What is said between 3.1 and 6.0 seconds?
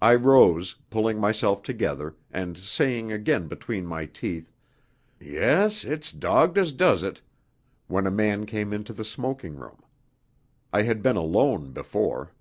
again between my teeth, "Yes,